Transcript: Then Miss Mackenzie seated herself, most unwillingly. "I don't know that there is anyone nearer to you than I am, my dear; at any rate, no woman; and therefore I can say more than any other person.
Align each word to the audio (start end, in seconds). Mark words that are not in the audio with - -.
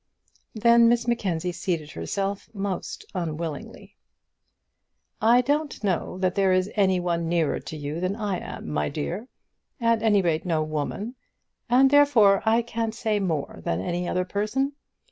Then 0.55 0.89
Miss 0.89 1.07
Mackenzie 1.07 1.51
seated 1.51 1.91
herself, 1.91 2.49
most 2.55 3.05
unwillingly. 3.13 3.97
"I 5.21 5.41
don't 5.41 5.83
know 5.83 6.17
that 6.17 6.33
there 6.33 6.51
is 6.51 6.71
anyone 6.73 7.29
nearer 7.29 7.59
to 7.59 7.77
you 7.77 7.99
than 7.99 8.15
I 8.15 8.39
am, 8.39 8.67
my 8.67 8.89
dear; 8.89 9.27
at 9.79 10.01
any 10.01 10.23
rate, 10.23 10.43
no 10.43 10.63
woman; 10.63 11.13
and 11.69 11.91
therefore 11.91 12.41
I 12.47 12.63
can 12.63 12.91
say 12.91 13.19
more 13.19 13.59
than 13.63 13.79
any 13.79 14.07
other 14.09 14.25
person. 14.25 14.73